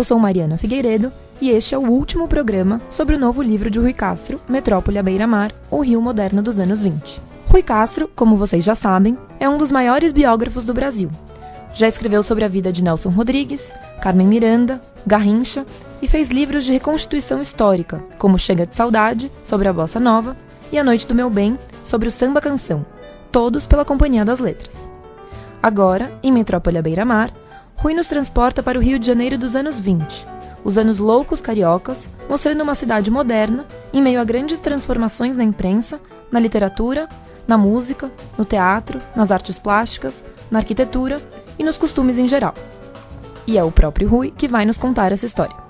[0.00, 1.12] Eu sou Mariana Figueiredo
[1.42, 5.02] e este é o último programa sobre o novo livro de Rui Castro, Metrópole à
[5.02, 7.20] Beira-Mar, o Rio Moderno dos anos 20.
[7.46, 11.10] Rui Castro, como vocês já sabem, é um dos maiores biógrafos do Brasil.
[11.74, 15.66] Já escreveu sobre a vida de Nelson Rodrigues, Carmen Miranda, Garrincha
[16.00, 20.34] e fez livros de reconstituição histórica, como Chega de Saudade, sobre a Bossa Nova,
[20.72, 22.86] e A Noite do Meu Bem, sobre o samba canção,
[23.30, 24.88] todos pela Companhia das Letras.
[25.62, 27.30] Agora, em Metrópole à Beira-Mar,
[27.80, 30.26] Rui nos transporta para o Rio de Janeiro dos anos 20,
[30.62, 35.98] os anos loucos cariocas, mostrando uma cidade moderna em meio a grandes transformações na imprensa,
[36.30, 37.08] na literatura,
[37.48, 41.22] na música, no teatro, nas artes plásticas, na arquitetura
[41.58, 42.52] e nos costumes em geral.
[43.46, 45.69] E é o próprio Rui que vai nos contar essa história.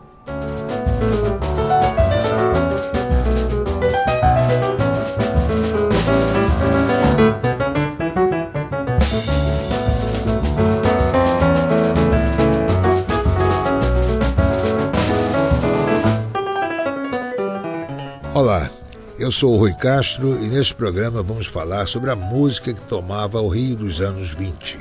[18.41, 18.71] Olá,
[19.19, 23.39] eu sou o Rui Castro e neste programa vamos falar sobre a música que tomava
[23.39, 24.79] o Rio dos anos 20.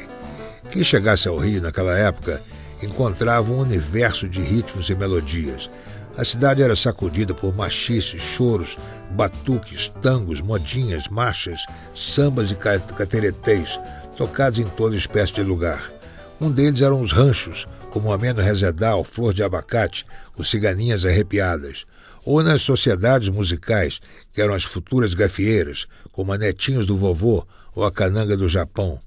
[0.72, 2.42] Quem chegasse ao Rio naquela época
[2.82, 5.70] encontrava um universo de ritmos e melodias.
[6.16, 8.78] A cidade era sacudida por machices, choros,
[9.12, 11.60] batuques, tangos, modinhas, marchas,
[11.94, 13.78] sambas e cateretês,
[14.16, 15.92] tocados em toda espécie de lugar.
[16.40, 20.06] Um deles eram os ranchos, como o Ameno Resedal, Flor de Abacate,
[20.38, 21.86] os Ciganinhas Arrepiadas
[22.26, 24.00] ou nas sociedades musicais,
[24.32, 29.00] que eram as futuras gafieiras, como a Netinhos do Vovô ou a Cananga do Japão,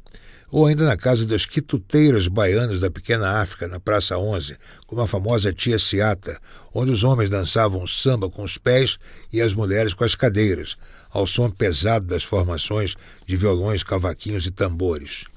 [0.50, 5.06] ou ainda na casa das quituteiras baianas da pequena África, na Praça 11, como a
[5.06, 6.38] famosa Tia Ciata,
[6.74, 8.98] onde os homens dançavam samba com os pés
[9.32, 10.76] e as mulheres com as cadeiras,
[11.10, 12.96] ao som pesado das formações
[13.26, 15.31] de violões, cavaquinhos e tambores.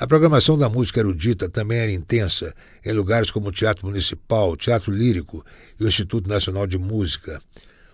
[0.00, 4.56] A programação da música erudita também era intensa em lugares como o Teatro Municipal, o
[4.56, 5.44] Teatro Lírico
[5.78, 7.38] e o Instituto Nacional de Música.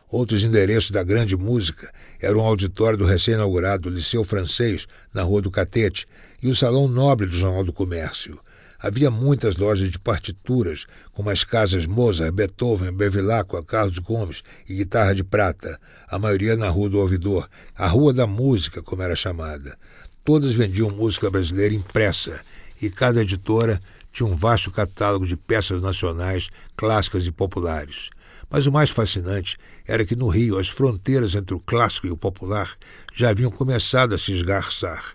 [0.08, 5.50] Outros endereços da grande música eram o auditório do recém-inaugurado Liceu Francês, na Rua do
[5.50, 6.06] Catete,
[6.40, 8.38] e o Salão Nobre do Jornal do Comércio.
[8.78, 15.12] Havia muitas lojas de partituras, como as casas Mozart, Beethoven, Bevilacqua, Carlos Gomes e Guitarra
[15.12, 15.76] de Prata,
[16.08, 19.76] a maioria na Rua do Ouvidor, a Rua da Música, como era chamada.
[20.26, 22.40] Todas vendiam música brasileira impressa
[22.82, 23.80] e cada editora
[24.12, 28.10] tinha um vasto catálogo de peças nacionais, clássicas e populares.
[28.50, 32.16] Mas o mais fascinante era que no Rio as fronteiras entre o clássico e o
[32.16, 32.76] popular
[33.14, 35.14] já haviam começado a se esgarçar.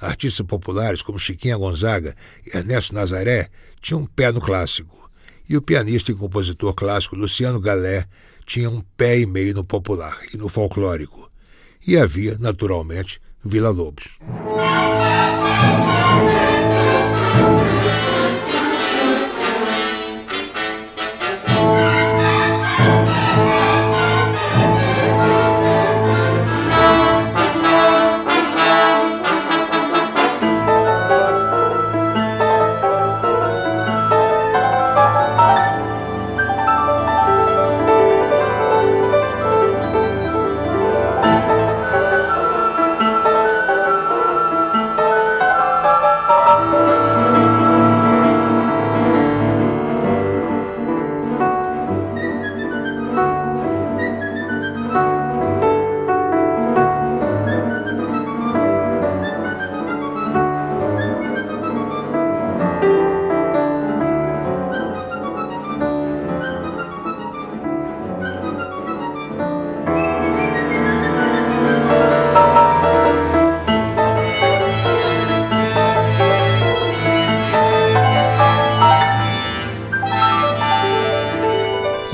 [0.00, 2.14] Artistas populares como Chiquinha Gonzaga
[2.46, 5.10] e Ernesto Nazaré tinham um pé no clássico,
[5.48, 8.06] e o pianista e compositor clássico Luciano Galé
[8.46, 11.28] tinha um pé e meio no popular e no folclórico.
[11.84, 14.18] E havia, naturalmente, Vila Lobos.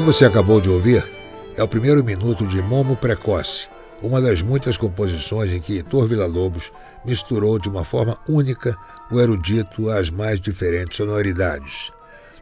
[0.09, 1.05] Você acabou de ouvir
[1.55, 3.69] é o primeiro minuto de Momo Precoce,
[4.01, 6.73] uma das muitas composições em que Heitor Villa-Lobos
[7.05, 8.75] misturou de uma forma única
[9.11, 11.93] o erudito às mais diferentes sonoridades.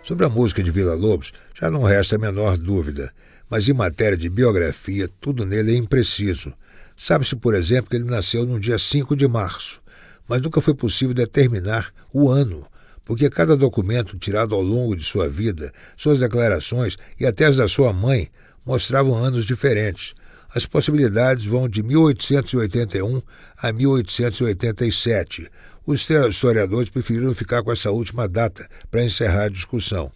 [0.04, 3.12] Sobre a música de Villa-Lobos já não resta a menor dúvida,
[3.50, 6.52] mas em matéria de biografia tudo nele é impreciso.
[6.96, 9.82] Sabe-se, por exemplo, que ele nasceu no dia 5 de março,
[10.28, 12.64] mas nunca foi possível determinar o ano
[13.06, 17.68] porque cada documento tirado ao longo de sua vida, suas declarações e até as da
[17.68, 18.28] sua mãe
[18.66, 20.12] mostravam anos diferentes.
[20.52, 23.22] As possibilidades vão de 1881
[23.58, 25.48] a 1887.
[25.86, 30.10] Os historiadores preferiram ficar com essa última data para encerrar a discussão.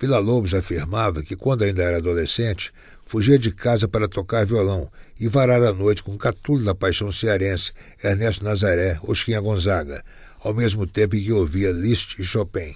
[0.00, 2.72] Vila Lobos afirmava que, quando ainda era adolescente,
[3.06, 7.72] fugia de casa para tocar violão e varar a noite com Catulo da Paixão Cearense,
[8.02, 10.02] Ernesto Nazaré ou Gonzaga
[10.40, 12.74] ao mesmo tempo em que ouvia Liszt e Chopin.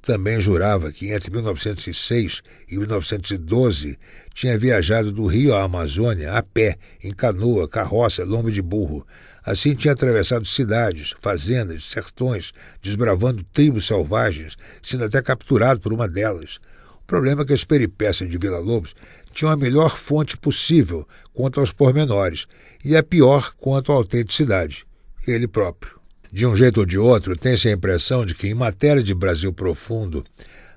[0.00, 3.98] também jurava que entre 1906 e 1912
[4.32, 9.06] tinha viajado do Rio à Amazônia a pé, em canoa, carroça, lombo de burro.
[9.44, 16.58] Assim tinha atravessado cidades, fazendas, sertões, desbravando tribos selvagens, sendo até capturado por uma delas.
[17.02, 18.94] O problema é que as peripécias de Vila Lobos
[19.32, 22.46] tinham a melhor fonte possível quanto aos pormenores
[22.84, 24.86] e a pior quanto à autenticidade,
[25.26, 25.97] ele próprio.
[26.30, 29.50] De um jeito ou de outro, tem-se a impressão de que, em matéria de Brasil
[29.50, 30.22] profundo,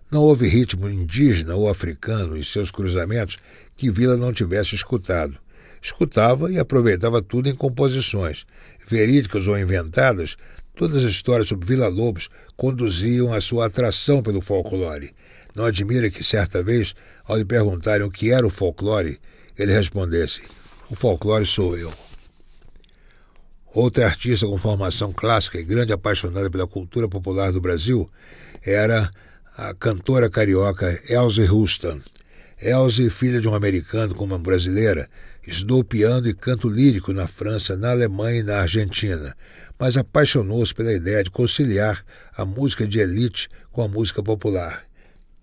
[0.09, 3.37] não houve ritmo indígena ou africano em seus cruzamentos
[3.75, 5.37] que Vila não tivesse escutado.
[5.81, 8.45] Escutava e aproveitava tudo em composições,
[8.87, 10.37] verídicas ou inventadas,
[10.73, 15.13] todas as histórias sobre Vila Lobos conduziam à sua atração pelo folclore.
[15.53, 16.95] Não admira que, certa vez,
[17.25, 19.19] ao lhe perguntarem o que era o folclore,
[19.57, 20.41] ele respondesse:
[20.89, 21.91] O folclore sou eu.
[23.73, 28.09] Outra artista com formação clássica e grande apaixonada pela cultura popular do Brasil
[28.61, 29.09] era
[29.55, 32.01] a cantora carioca Elsie Houston.
[32.61, 35.09] Elsie, filha de um americano com uma brasileira,
[35.47, 39.37] estudou piano e canto lírico na França, na Alemanha e na Argentina,
[39.79, 42.03] mas apaixonou-se pela ideia de conciliar
[42.35, 44.83] a música de elite com a música popular.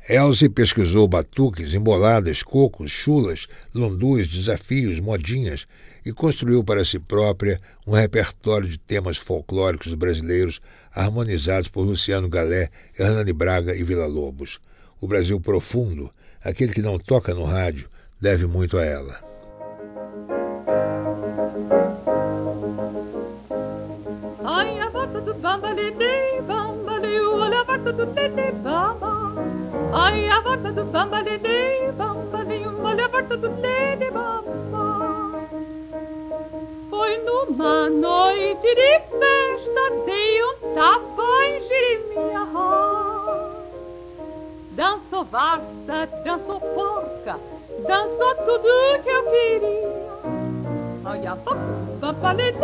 [0.09, 5.67] Elze pesquisou batuques, emboladas, cocos, chulas, lundus, desafios, modinhas
[6.03, 10.63] e construiu para si própria um repertório de temas folclóricos brasileiros
[10.95, 14.59] harmonizados por Luciano Galé, Hernani Braga e Vila Lobos.
[14.99, 16.11] O Brasil profundo,
[16.43, 19.21] aquele que não toca no rádio, deve muito a ela.
[24.43, 25.37] Ai, a volta do
[27.43, 29.08] olha a volta do.
[30.09, 32.39] Ai, a volta do bamba, lele, bamba,
[32.83, 35.47] olha a volta do lele, bamba.
[36.89, 42.41] Foi numa noite de festa, dei um tapa em Jerimia.
[44.71, 47.39] Dançou varsa, dançou porca,
[47.87, 49.89] dançou tudo que eu queria.
[51.05, 52.59] Ai, a volta do bamba, lele,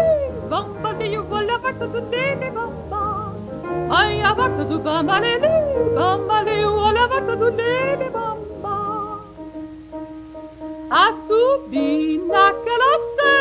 [0.48, 0.96] bamba,
[1.30, 3.34] olha a volta do lele, bamba.
[3.90, 5.46] Ai, a volta do bamba, lele,
[5.94, 6.13] bamba,
[10.90, 13.34] a subir naquela serra.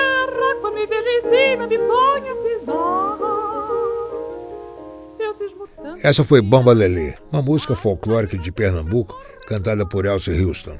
[6.01, 10.77] Essa foi Bamba Lelê, uma música folclórica de Pernambuco cantada por Elsie Houston.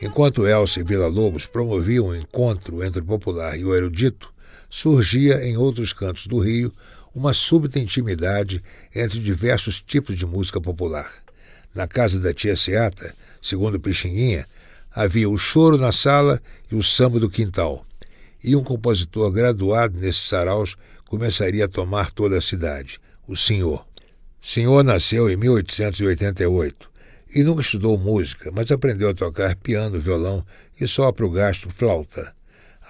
[0.00, 4.32] Enquanto Elsie e Vila Lobos promoviam um encontro entre o popular e o erudito,
[4.70, 6.72] surgia em outros cantos do Rio
[7.14, 8.62] uma súbita intimidade
[8.94, 11.10] entre diversos tipos de música popular.
[11.74, 14.46] Na casa da tia Seata, segundo Pixinguinha,
[14.94, 16.40] havia o choro na sala
[16.70, 17.84] e o samba do quintal.
[18.44, 20.76] E um compositor graduado nesses saraus
[21.06, 23.86] começaria a tomar toda a cidade, o senhor.
[24.40, 26.90] Senhor nasceu em 1888
[27.34, 30.44] e nunca estudou música, mas aprendeu a tocar piano, violão
[30.78, 32.34] e só para o gasto flauta.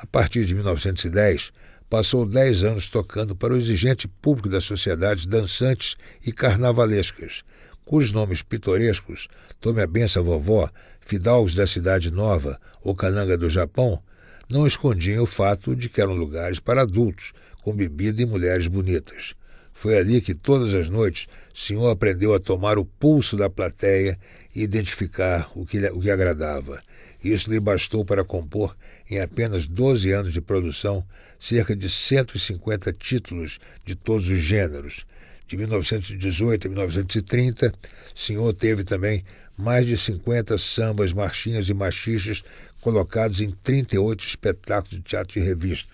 [0.00, 1.52] A partir de 1910,
[1.88, 5.94] passou dez anos tocando para o exigente público das sociedades dançantes
[6.26, 7.44] e carnavalescas,
[7.84, 9.28] cujos nomes pitorescos,
[9.62, 10.68] Tome a Benção Vovó,
[11.00, 14.02] Fidalgos da Cidade Nova ou Cananga do Japão,
[14.48, 19.34] não escondiam o fato de que eram lugares para adultos, com bebida e mulheres bonitas.
[19.72, 24.18] Foi ali que todas as noites senhor aprendeu a tomar o pulso da plateia
[24.54, 26.82] e identificar o que, o que agradava.
[27.22, 28.76] Isso lhe bastou para compor,
[29.08, 31.06] em apenas 12 anos de produção,
[31.38, 35.06] cerca de 150 títulos de todos os gêneros.
[35.52, 37.74] De 1918 a 1930,
[38.14, 39.22] o senhor teve também
[39.54, 42.42] mais de 50 sambas, marchinhas e machiches
[42.80, 45.92] colocados em 38 espetáculos de teatro e revista.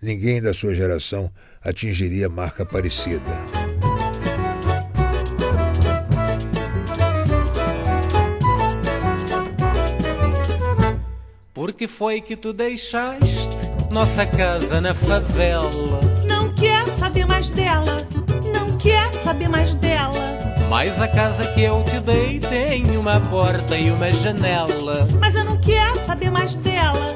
[0.00, 1.30] Ninguém da sua geração
[1.62, 3.20] atingiria marca parecida.
[11.52, 13.50] Por que foi que tu deixaste
[13.92, 16.00] nossa casa na favela?
[16.26, 17.98] Não quero saber mais dela,
[19.34, 20.38] saber mais dela.
[20.70, 25.08] Mas a casa que eu te dei tem uma porta e uma janela.
[25.20, 27.06] Mas eu não quero saber mais dela,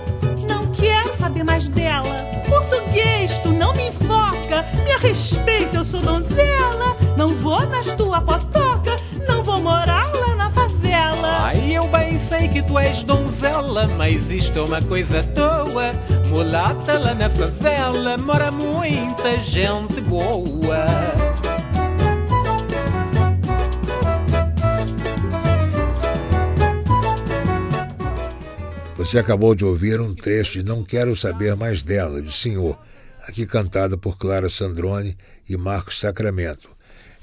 [0.49, 2.09] não quero saber mais dela.
[2.49, 6.97] Português, tu não me enfoca, me respeita, eu sou donzela.
[7.17, 8.97] Não vou nas tua potoca,
[9.29, 11.39] não vou morar lá na favela.
[11.43, 15.93] Ai, eu bem sei que tu és donzela, mas isto é uma coisa toa.
[16.31, 21.28] Mulata lá na favela, mora muita gente boa.
[29.09, 32.79] Você acabou de ouvir um trecho de Não Quero Saber Mais Dela, de Senhor,
[33.23, 35.17] aqui cantada por Clara Sandrone
[35.49, 36.69] e Marcos Sacramento.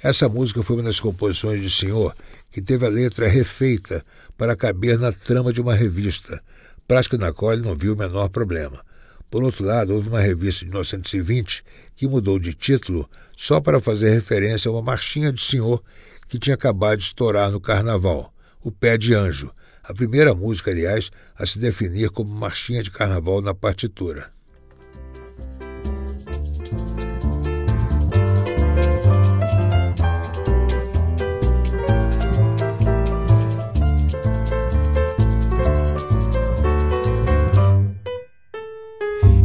[0.02, 2.16] Essa música foi uma das composições de Senhor
[2.50, 4.04] que teve a letra refeita
[4.36, 6.42] para caber na trama de uma revista,
[6.88, 8.84] prática na qual ele não viu o menor problema.
[9.30, 11.64] Por outro lado, houve uma revista de 1920
[11.96, 15.84] que mudou de título só para fazer referência a uma marchinha de senhor
[16.28, 19.54] que tinha acabado de estourar no carnaval, O Pé de Anjo,
[19.88, 24.34] a primeira música, aliás, a se definir como marchinha de carnaval na partitura.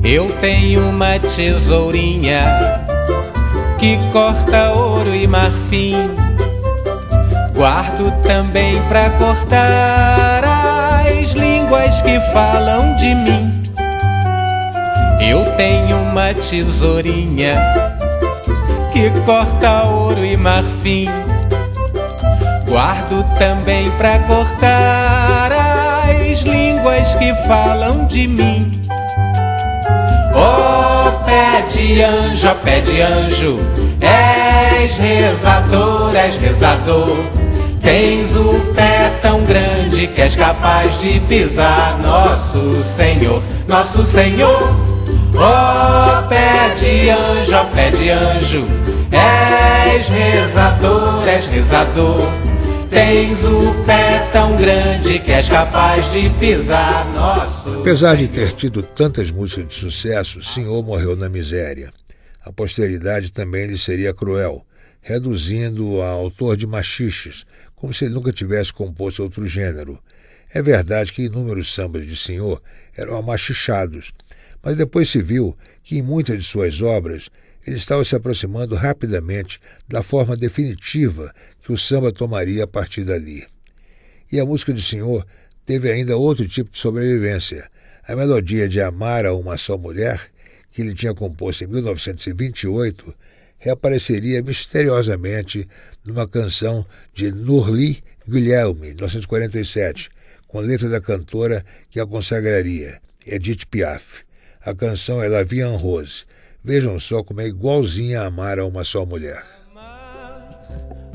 [0.03, 2.87] Eu tenho uma tesourinha
[3.79, 5.95] que corta ouro e marfim.
[7.55, 10.30] Guardo também pra cortar
[11.71, 13.63] línguas que falam de mim.
[15.21, 17.63] Eu tenho uma tesourinha
[18.93, 21.09] que corta ouro e marfim.
[22.69, 28.81] Guardo também pra cortar as línguas que falam de mim.
[30.35, 33.61] Oh, pé de anjo, pé de anjo,
[34.01, 37.40] és rezador, és rezador.
[37.81, 44.63] Tens o pé tão grande que és capaz de pisar nosso Senhor, nosso Senhor.
[45.35, 48.65] Ó oh, pé de anjo, ó pé de anjo,
[49.11, 52.31] és rezador, és rezador.
[52.91, 57.81] Tens o pé tão grande que és capaz de pisar nosso.
[57.81, 61.93] Apesar de ter tido tantas músicas de sucesso, o senhor morreu na miséria.
[62.45, 64.67] A posteridade também lhe seria cruel,
[65.01, 67.45] reduzindo-o a autor de machiches,
[67.81, 69.99] como se ele nunca tivesse composto outro gênero.
[70.53, 72.63] É verdade que inúmeros sambas de senhor
[72.95, 74.13] eram amachichados,
[74.63, 77.31] mas depois se viu que em muitas de suas obras
[77.67, 79.59] ele estava se aproximando rapidamente
[79.89, 83.47] da forma definitiva que o samba tomaria a partir dali.
[84.31, 85.27] E a música de Senhor
[85.65, 87.71] teve ainda outro tipo de sobrevivência.
[88.07, 90.31] A melodia de Amar a uma só mulher,
[90.71, 93.15] que ele tinha composto em 1928,
[93.61, 95.69] reapareceria misteriosamente
[96.05, 100.11] numa canção de Nurli Guilherme, 1947,
[100.49, 104.25] com letra da cantora que a consagraria, Edith Piaf.
[104.65, 106.25] A canção é La Vie en Rose,
[106.63, 109.43] Vejam só como é igualzinha a amar a uma só mulher.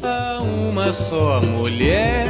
[0.01, 2.25] A uma só mulher,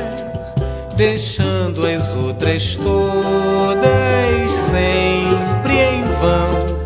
[0.97, 6.84] deixando as outras todas sempre em vão.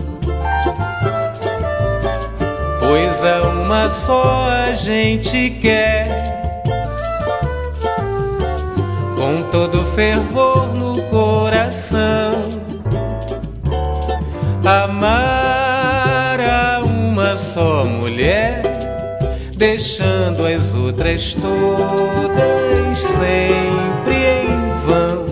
[2.89, 6.41] Pois a uma só a gente quer,
[9.15, 12.49] com todo fervor no coração.
[14.65, 15.29] Amar
[17.37, 18.61] só mulher,
[19.55, 25.25] deixando as outras todas sempre em vão.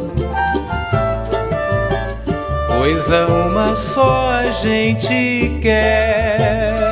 [2.67, 6.86] Pois a uma só a gente quer,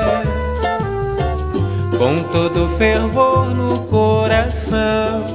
[1.98, 5.26] com todo fervor no coração.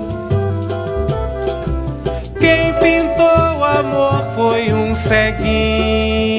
[2.38, 6.30] Quem pintou o amor foi um ceguinho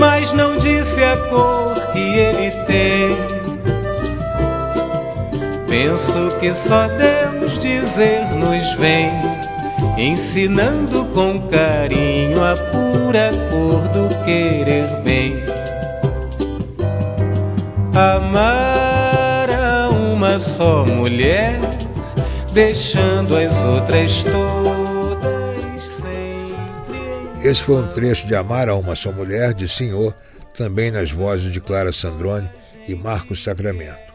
[0.00, 3.16] mas não disse a cor que ele tem.
[5.68, 9.10] Penso que só Deus dizer-nos vem,
[9.98, 15.49] ensinando com carinho a pura cor do querer bem.
[17.94, 21.58] Amar a uma só mulher,
[22.52, 24.90] deixando as outras todas
[27.42, 30.14] esse foi um trecho de Amar a uma só mulher, de Senhor,
[30.54, 32.50] também nas vozes de Clara Sandrone
[32.86, 34.12] e Marcos Sacramento.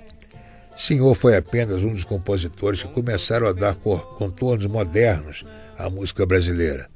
[0.78, 5.44] Senhor foi apenas um dos compositores que começaram a dar contornos modernos
[5.76, 6.88] à música brasileira.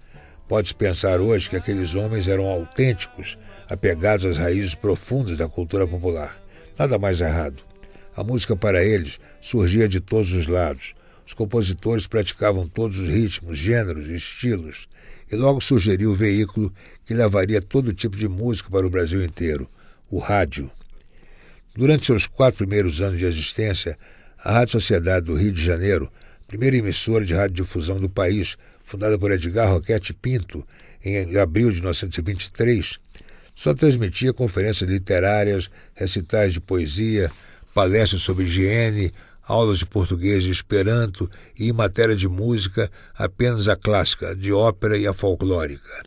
[0.48, 3.36] Pode-se pensar hoje que aqueles homens eram autênticos,
[3.68, 6.36] apegados às raízes profundas da cultura popular.
[6.80, 7.62] Nada mais errado.
[8.16, 10.96] A música para eles surgia de todos os lados.
[11.28, 14.88] Os compositores praticavam todos os ritmos, gêneros e estilos
[15.30, 16.74] e logo sugeriu o veículo
[17.06, 19.70] que levaria todo tipo de música para o Brasil inteiro,
[20.10, 20.72] o rádio.
[21.76, 23.98] Durante seus quatro primeiros anos de existência,
[24.42, 26.10] a Rádio Sociedade do Rio de Janeiro,
[26.48, 30.66] primeira emissora de radiodifusão do país, fundada por Edgar Roquete Pinto
[31.04, 33.00] em abril de 1923,
[33.60, 37.30] só transmitia conferências literárias, recitais de poesia,
[37.74, 39.12] palestras sobre higiene,
[39.44, 44.98] aulas de português e esperanto e, em matéria de música, apenas a clássica, de ópera
[44.98, 46.06] e a folclórica.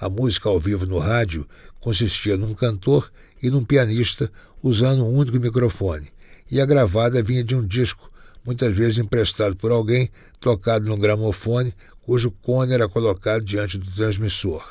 [0.00, 1.46] A música ao vivo no rádio
[1.78, 4.32] consistia num cantor e num pianista
[4.62, 6.10] usando um único microfone,
[6.50, 8.10] e a gravada vinha de um disco,
[8.42, 14.64] muitas vezes emprestado por alguém, tocado num gramofone, cujo cone era colocado diante do transmissor.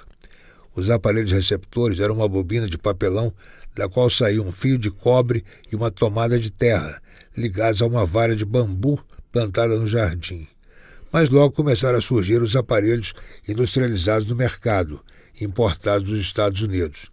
[0.75, 3.33] Os aparelhos receptores eram uma bobina de papelão
[3.75, 7.01] da qual saía um fio de cobre e uma tomada de terra,
[7.35, 8.99] ligados a uma vara de bambu
[9.31, 10.47] plantada no jardim.
[11.11, 13.13] Mas logo começaram a surgir os aparelhos
[13.47, 15.01] industrializados no mercado,
[15.39, 17.09] importados dos Estados Unidos.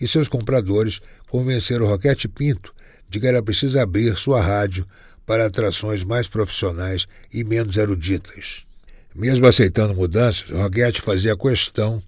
[0.00, 2.74] E seus compradores convenceram Roquete Pinto
[3.08, 4.86] de que era preciso abrir sua rádio
[5.24, 8.64] para atrações mais profissionais e menos eruditas.
[9.14, 12.02] Mesmo aceitando mudanças, Roquete fazia questão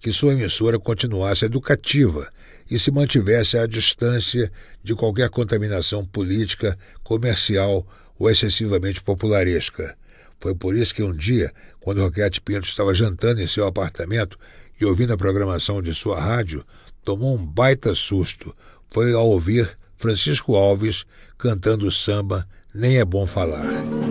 [0.00, 2.30] que sua emissora continuasse educativa
[2.70, 4.50] e se mantivesse à distância
[4.82, 7.86] de qualquer contaminação política, comercial
[8.18, 9.96] ou excessivamente popularesca.
[10.38, 14.38] Foi por isso que um dia, quando Roquete Pinto estava jantando em seu apartamento
[14.80, 16.64] e ouvindo a programação de sua rádio,
[17.04, 18.54] tomou um baita susto.
[18.88, 21.04] Foi ao ouvir Francisco Alves
[21.38, 24.05] cantando samba Nem é Bom Falar.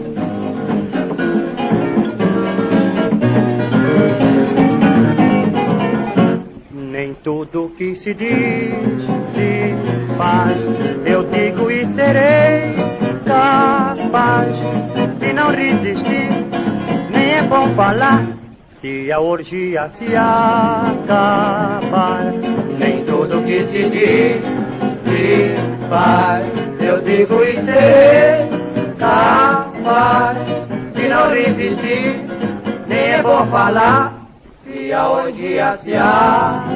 [7.51, 8.73] Tudo que se diz
[9.33, 9.75] se
[10.17, 10.57] faz,
[11.05, 12.75] eu digo e serei
[13.25, 14.55] capaz
[15.19, 16.29] de não resistir.
[17.11, 18.27] Nem é bom falar
[18.79, 21.11] se a orgia se acabar.
[22.79, 24.41] Nem tudo que se diz
[25.03, 25.55] se
[25.89, 26.45] faz,
[26.79, 28.47] eu digo e serei
[28.97, 30.37] capaz
[30.93, 32.25] de não resistir.
[32.87, 34.13] Nem é bom falar
[34.61, 36.74] se a orgia se acabar.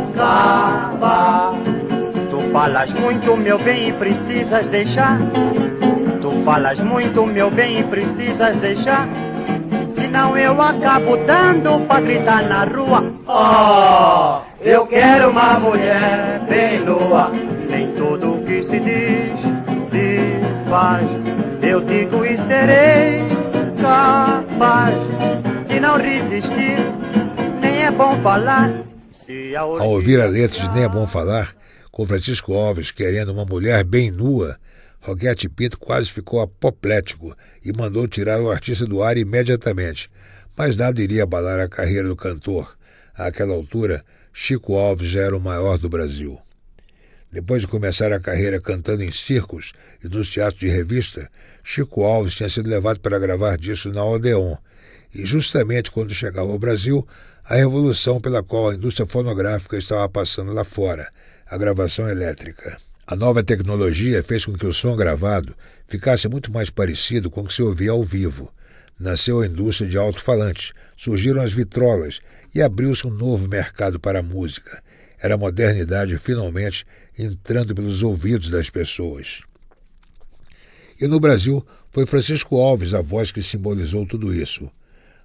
[2.29, 5.17] Tu falas muito, meu bem, e precisas deixar.
[6.21, 9.07] Tu falas muito, meu bem, e precisas deixar.
[9.95, 13.03] Senão eu acabo dando pra gritar na rua.
[13.27, 17.31] Oh, eu quero uma mulher bem nua.
[17.69, 19.39] Nem tudo que se diz,
[19.91, 21.07] se faz.
[21.61, 23.21] Eu digo e serei
[23.81, 24.95] capaz
[25.67, 26.77] de não resistir.
[27.61, 28.88] Nem é bom falar.
[29.59, 31.55] Ao ouvir a letra de Nem é Bom Falar,
[31.91, 34.57] com Francisco Alves querendo uma mulher bem nua,
[34.99, 40.09] Roquete Pinto quase ficou apoplético e mandou tirar o artista do ar imediatamente.
[40.57, 42.75] Mas nada iria abalar a carreira do cantor.
[43.13, 46.39] Àquela altura, Chico Alves já era o maior do Brasil.
[47.31, 51.29] Depois de começar a carreira cantando em circos e nos teatros de revista,
[51.63, 54.57] Chico Alves tinha sido levado para gravar discos na Odeon.
[55.13, 57.07] E justamente quando chegava ao Brasil,
[57.43, 61.11] a revolução pela qual a indústria fonográfica estava passando lá fora,
[61.47, 62.77] a gravação elétrica.
[63.07, 65.55] A nova tecnologia fez com que o som gravado
[65.87, 68.53] ficasse muito mais parecido com o que se ouvia ao vivo.
[68.99, 72.19] Nasceu a indústria de alto-falantes, surgiram as vitrolas
[72.53, 74.83] e abriu-se um novo mercado para a música.
[75.19, 76.85] Era a modernidade finalmente
[77.17, 79.41] entrando pelos ouvidos das pessoas.
[81.01, 84.71] E no Brasil foi Francisco Alves a voz que simbolizou tudo isso.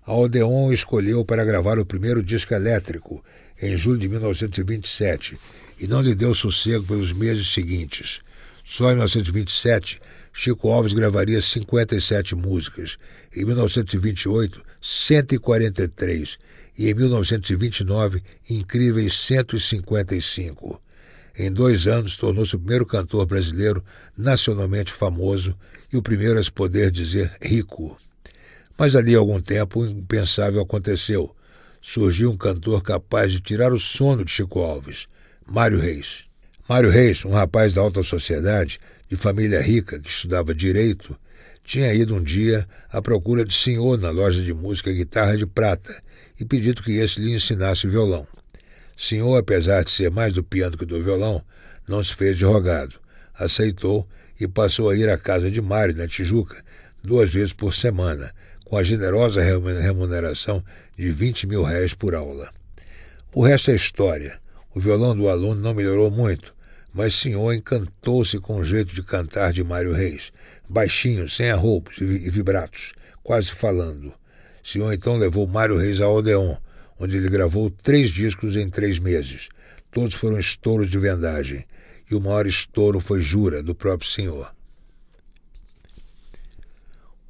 [0.07, 3.25] A Odeon escolheu para gravar o primeiro disco elétrico,
[3.61, 5.39] em julho de 1927,
[5.81, 8.21] e não lhe deu sossego pelos meses seguintes.
[8.63, 12.99] Só em 1927, Chico Alves gravaria 57 músicas,
[13.35, 16.39] em 1928, 143
[16.77, 20.83] e em 1929, incríveis 155.
[21.35, 23.83] Em dois anos, tornou-se o primeiro cantor brasileiro
[24.19, 25.57] nacionalmente famoso
[25.91, 27.99] e o primeiro a se poder dizer rico.
[28.77, 31.35] Mas ali, algum tempo, o impensável aconteceu.
[31.81, 35.07] Surgiu um cantor capaz de tirar o sono de Chico Alves.
[35.47, 36.25] Mário Reis.
[36.69, 41.17] Mário Reis, um rapaz da alta sociedade, de família rica, que estudava direito,
[41.63, 46.03] tinha ido um dia à procura de senhor na loja de música Guitarra de Prata
[46.39, 48.27] e pedido que esse lhe ensinasse violão.
[48.97, 51.43] Senhor, apesar de ser mais do piano que do violão,
[51.87, 52.97] não se fez de rogado.
[53.35, 54.09] Aceitou
[54.41, 56.63] e passou a ir à casa de Mário, na Tijuca,
[57.03, 58.33] duas vezes por semana,
[58.65, 60.65] com a generosa remuneração
[60.97, 62.51] de 20 mil réis por aula.
[63.33, 64.41] O resto é história.
[64.75, 66.55] O violão do aluno não melhorou muito,
[66.93, 70.33] mas senhor encantou-se com o jeito de cantar de Mário Reis,
[70.69, 74.15] baixinho, sem arroubos e vibratos, quase falando.
[74.63, 76.57] Senhor então levou Mário Reis ao Odeon,
[76.99, 79.49] onde ele gravou três discos em três meses.
[79.91, 81.65] Todos foram estouros de vendagem,
[82.11, 84.55] e o maior estouro foi Jura, do próprio senhor.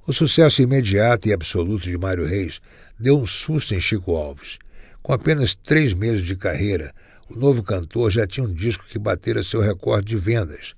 [0.06, 2.60] O sucesso imediato e absoluto de Mário Reis
[3.00, 4.58] deu um susto em Chico Alves.
[5.02, 6.92] Com apenas três meses de carreira,
[7.30, 10.74] o novo cantor já tinha um disco que batera seu recorde de vendas.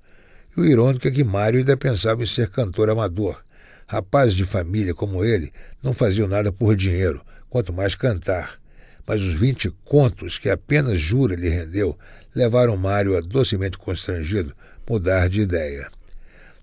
[0.57, 3.43] E o irônico é que Mário ainda pensava em ser cantor amador.
[3.89, 8.61] Rapazes de família como ele não faziam nada por dinheiro, quanto mais cantar.
[9.05, 11.99] Mas os vinte contos que apenas Jura lhe rendeu
[12.33, 14.55] levaram Mário a, docemente constrangido,
[14.89, 15.91] mudar de ideia.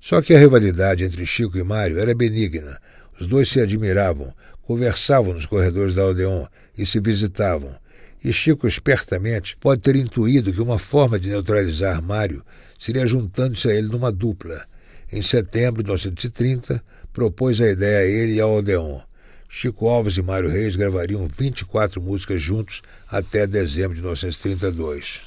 [0.04, 2.78] Só que a rivalidade entre Chico e Mário era benigna.
[3.18, 6.46] Os dois se admiravam, conversavam nos corredores da Odeon
[6.78, 7.74] e se visitavam.
[8.22, 12.44] E Chico, espertamente, pode ter intuído que uma forma de neutralizar Mário
[12.78, 14.66] seria juntando-se a ele numa dupla.
[15.10, 19.00] Em setembro de 1930, propôs a ideia a ele e ao Odeon.
[19.48, 25.22] Chico Alves e Mário Reis gravariam 24 músicas juntos até dezembro de 1932.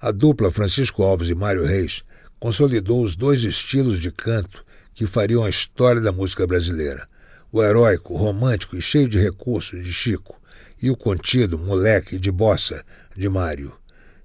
[0.00, 2.04] A dupla Francisco Alves e Mário Reis
[2.44, 7.08] consolidou os dois estilos de canto que fariam a história da música brasileira:
[7.50, 10.38] o heróico, romântico e cheio de recursos de Chico,
[10.82, 12.84] e o contido, moleque de bossa
[13.16, 13.74] de Mário.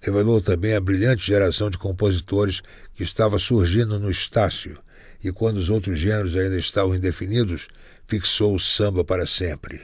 [0.01, 2.61] Revelou também a brilhante geração de compositores
[2.93, 4.77] que estava surgindo no Estácio,
[5.23, 7.69] e quando os outros gêneros ainda estavam indefinidos,
[8.05, 9.79] fixou o samba para sempre.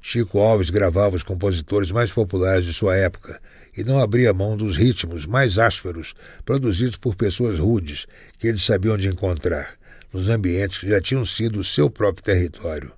[0.00, 3.40] Chico Alves gravava os compositores mais populares de sua época
[3.76, 8.06] e não abria mão dos ritmos mais ásperos produzidos por pessoas rudes
[8.38, 9.74] que ele sabia onde encontrar,
[10.12, 12.92] nos ambientes que já tinham sido o seu próprio território.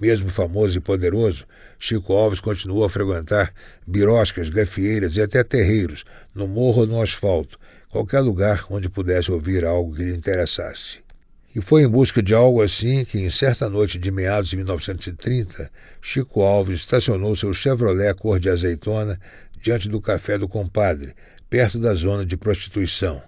[0.00, 1.44] Mesmo famoso e poderoso,
[1.78, 3.52] Chico Alves continuou a frequentar
[3.86, 6.04] biroscas, gafieiras e até terreiros,
[6.34, 11.00] no morro ou no asfalto, qualquer lugar onde pudesse ouvir algo que lhe interessasse.
[11.54, 15.70] E foi em busca de algo assim que, em certa noite de meados de 1930,
[16.00, 19.18] Chico Alves estacionou seu Chevrolet cor de azeitona
[19.60, 21.14] diante do café do compadre,
[21.48, 23.22] perto da zona de prostituição.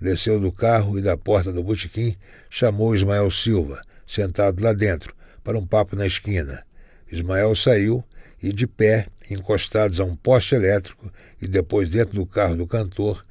[0.00, 2.16] Desceu do carro e da porta do botequim
[2.50, 6.64] chamou Ismael Silva, sentado lá dentro, para um papo na esquina.
[7.10, 8.04] Ismael saiu
[8.42, 11.10] e, de pé, encostados a um poste elétrico
[11.40, 13.24] e depois dentro do carro do cantor,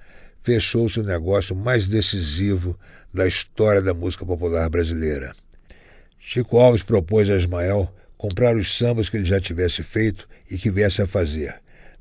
[0.43, 2.77] fechou-se o negócio mais decisivo
[3.13, 5.35] da história da música popular brasileira.
[6.19, 10.71] Chico Alves propôs a Ismael comprar os sambas que ele já tivesse feito e que
[10.71, 11.55] viesse a fazer,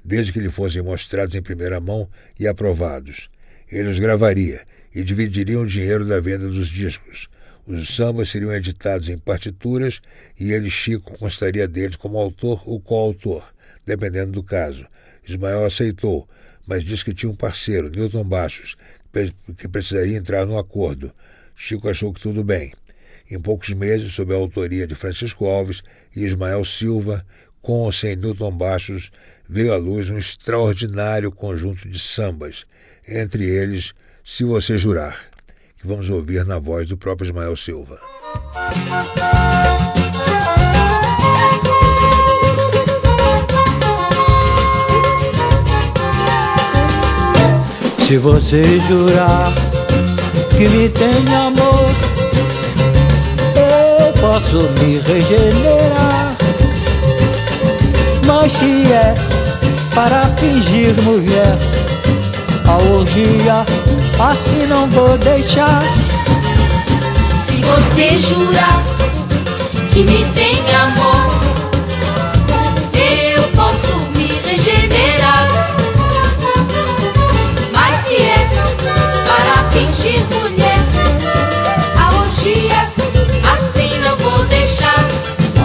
[0.04, 3.28] desde que lhe fossem mostrados em primeira mão e aprovados.
[3.70, 4.62] Ele os gravaria
[4.94, 7.28] e dividiriam o dinheiro da venda dos discos,
[7.64, 10.00] os sambas seriam editados em partituras
[10.38, 13.54] e ele, Chico, constaria deles como autor ou coautor,
[13.86, 14.84] dependendo do caso.
[15.26, 16.28] Ismael aceitou,
[16.66, 18.76] mas disse que tinha um parceiro, Newton Baixos,
[19.56, 21.12] que precisaria entrar no acordo.
[21.54, 22.72] Chico achou que tudo bem.
[23.30, 25.82] Em poucos meses, sob a autoria de Francisco Alves
[26.16, 27.24] e Ismael Silva,
[27.62, 29.10] com ou sem Newton Baixos,
[29.48, 32.66] veio à luz um extraordinário conjunto de sambas,
[33.08, 35.32] entre eles Se Você Jurar
[35.82, 37.98] que vamos ouvir na voz do próprio Ismael Silva.
[47.98, 49.52] Se você jurar
[50.56, 51.90] que me tem amor,
[53.56, 55.81] eu posso me regenerar.
[58.42, 59.14] Mas se é
[59.94, 61.56] para fingir mulher,
[62.66, 63.64] a orgia
[64.18, 65.84] assim não vou deixar.
[67.46, 68.82] Se você jurar
[69.92, 71.30] que me tem amor,
[72.96, 75.48] eu posso me regenerar.
[77.70, 78.48] Mas se é
[79.24, 80.80] para fingir mulher,
[81.96, 82.88] a orgia
[83.54, 85.08] assim não vou deixar.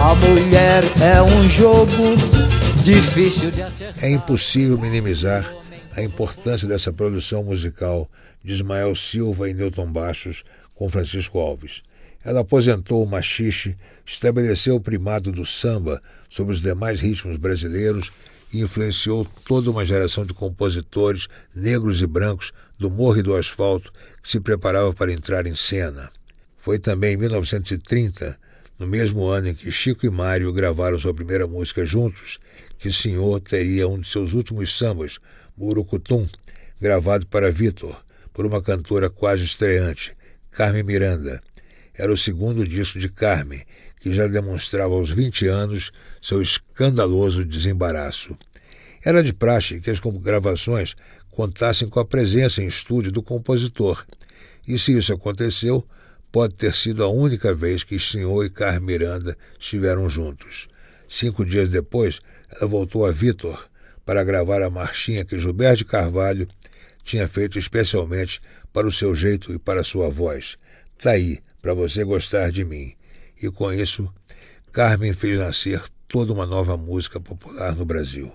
[0.00, 2.47] A mulher é um jogo
[2.84, 3.62] difícil de.
[4.02, 5.50] É impossível minimizar
[5.96, 8.08] a importância dessa produção musical
[8.42, 11.82] de Ismael Silva e Newton Baixos com Francisco Alves.
[12.24, 18.10] Ela aposentou o machixe, estabeleceu o primado do samba sobre os demais ritmos brasileiros
[18.52, 23.92] e influenciou toda uma geração de compositores negros e brancos do morro e do asfalto
[24.22, 26.10] que se preparava para entrar em cena.
[26.58, 28.38] Foi também em 1930,
[28.78, 32.38] no mesmo ano em que Chico e Mário gravaram sua primeira música juntos,
[32.78, 35.18] que o senhor teria um de seus últimos sambas,
[35.56, 36.28] Murucutum,
[36.80, 38.00] gravado para Vitor,
[38.32, 40.16] por uma cantora quase estreante,
[40.50, 41.42] Carmen Miranda.
[41.92, 43.64] Era o segundo disco de Carmen,
[44.00, 45.90] que já demonstrava aos 20 anos
[46.22, 48.38] seu escandaloso desembaraço.
[49.04, 50.94] Era de praxe que as gravações
[51.32, 54.04] contassem com a presença em estúdio do compositor,
[54.66, 55.86] e se isso aconteceu,
[56.30, 60.68] pode ter sido a única vez que Senhor e Carmen Miranda estiveram juntos.
[61.08, 63.68] Cinco dias depois, ela voltou a Vitor
[64.04, 66.48] para gravar a marchinha que Gilberto de Carvalho
[67.04, 68.40] tinha feito especialmente
[68.72, 70.56] para o seu jeito e para a sua voz.
[70.98, 72.94] Tá aí, para você gostar de mim.
[73.42, 74.12] E com isso,
[74.72, 78.32] Carmen fez nascer toda uma nova música popular no Brasil.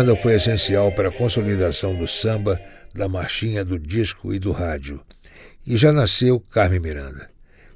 [0.00, 2.58] Miranda foi essencial para a consolidação do samba,
[2.94, 4.98] da marchinha, do disco e do rádio.
[5.66, 7.28] E já nasceu Carmen Miranda.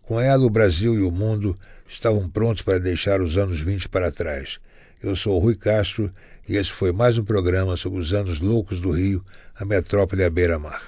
[0.04, 1.54] Com ela, o Brasil e o mundo
[1.87, 4.58] estavam prontos para deixar os anos 20 para trás.
[5.02, 6.10] Eu sou Rui Castro
[6.48, 9.22] e esse foi mais um programa sobre os anos loucos do Rio,
[9.54, 10.80] a metrópole à beira-mar.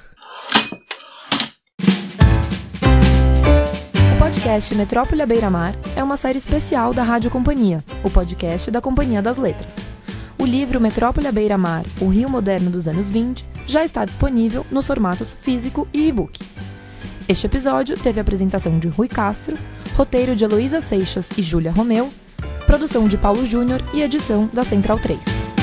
[4.15, 8.81] O podcast Metrópole à Beira-Mar é uma série especial da Rádio Companhia, o podcast da
[8.81, 9.96] Companhia das Letras.
[10.39, 14.87] O livro Metrópole à Beira-Mar, o Rio Moderno dos anos 20, já está disponível nos
[14.87, 16.39] formatos físico e e-book.
[17.27, 19.57] Este episódio teve a apresentação de Rui Castro,
[19.97, 22.13] roteiro de Heloísa Seixas e Júlia Romeu,
[22.67, 25.56] produção de Paulo Júnior e edição da Central 3.